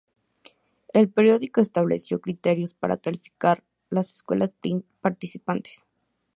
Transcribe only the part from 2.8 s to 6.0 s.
calificar las escuelas participantes.